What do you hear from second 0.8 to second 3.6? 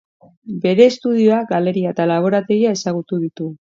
estudioa, galeria eta laborategia ezagutu ditugu.